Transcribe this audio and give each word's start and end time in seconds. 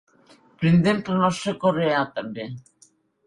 Brindem 0.63 1.03
pel 1.09 1.19
nostre 1.25 1.53
coreà, 1.65 2.01
també! 2.17 2.47